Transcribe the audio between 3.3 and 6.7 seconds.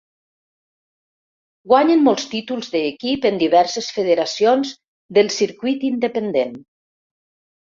en diverses federacions del circuit independent.